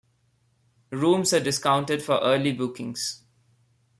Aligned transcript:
Rooms 0.89 1.31
are 1.31 1.39
discounted 1.39 2.01
for 2.01 2.17
early 2.23 2.53
bookings. 2.53 3.21